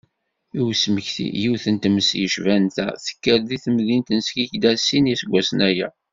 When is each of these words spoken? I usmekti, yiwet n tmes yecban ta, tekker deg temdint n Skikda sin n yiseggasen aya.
I 0.59 0.59
usmekti, 0.69 1.27
yiwet 1.41 1.65
n 1.69 1.75
tmes 1.83 2.09
yecban 2.21 2.65
ta, 2.75 2.87
tekker 3.05 3.39
deg 3.49 3.61
temdint 3.63 4.09
n 4.15 4.19
Skikda 4.27 4.71
sin 4.77 5.05
n 5.05 5.09
yiseggasen 5.11 5.59
aya. 5.69 5.87